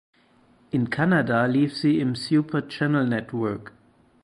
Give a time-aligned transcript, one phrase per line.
[0.71, 3.71] In Kanada lief sie im Super Channel Network.